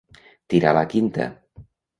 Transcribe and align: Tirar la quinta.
Tirar 0.53 0.73
la 0.79 0.85
quinta. 0.95 1.31